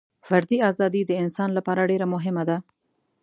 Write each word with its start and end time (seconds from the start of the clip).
فردي 0.27 0.57
ازادي 0.69 1.01
د 1.07 1.11
انسان 1.23 1.49
لپاره 1.57 1.87
ډېره 1.91 2.05
مهمه 2.15 2.43
ده. 2.49 2.57